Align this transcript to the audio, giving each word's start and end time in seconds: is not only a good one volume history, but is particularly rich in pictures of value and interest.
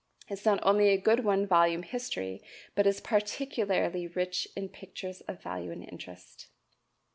is 0.29 0.45
not 0.45 0.59
only 0.63 0.89
a 0.89 0.97
good 0.97 1.23
one 1.23 1.45
volume 1.45 1.83
history, 1.83 2.41
but 2.73 2.87
is 2.87 2.99
particularly 2.99 4.07
rich 4.07 4.47
in 4.55 4.67
pictures 4.67 5.21
of 5.27 5.43
value 5.43 5.71
and 5.71 5.87
interest. 5.87 6.47